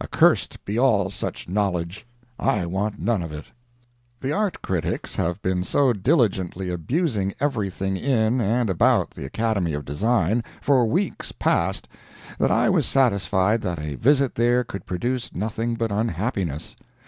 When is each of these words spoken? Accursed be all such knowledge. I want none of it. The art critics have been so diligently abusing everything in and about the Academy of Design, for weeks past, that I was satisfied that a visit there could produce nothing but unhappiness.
Accursed 0.00 0.64
be 0.64 0.78
all 0.78 1.10
such 1.10 1.48
knowledge. 1.48 2.06
I 2.38 2.64
want 2.64 3.00
none 3.00 3.22
of 3.24 3.32
it. 3.32 3.46
The 4.20 4.30
art 4.30 4.62
critics 4.62 5.16
have 5.16 5.42
been 5.42 5.64
so 5.64 5.92
diligently 5.92 6.70
abusing 6.70 7.34
everything 7.40 7.96
in 7.96 8.40
and 8.40 8.70
about 8.70 9.10
the 9.10 9.24
Academy 9.24 9.72
of 9.72 9.84
Design, 9.84 10.44
for 10.60 10.86
weeks 10.86 11.32
past, 11.32 11.88
that 12.38 12.52
I 12.52 12.68
was 12.70 12.86
satisfied 12.86 13.62
that 13.62 13.80
a 13.80 13.96
visit 13.96 14.36
there 14.36 14.62
could 14.62 14.86
produce 14.86 15.34
nothing 15.34 15.74
but 15.74 15.90
unhappiness. 15.90 16.76